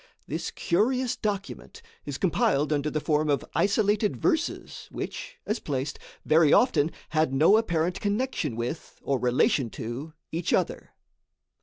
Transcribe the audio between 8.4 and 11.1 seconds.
with, or relation to each other.